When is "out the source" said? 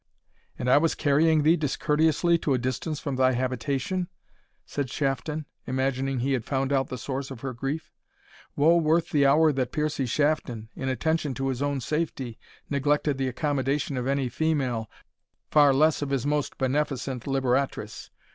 6.73-7.29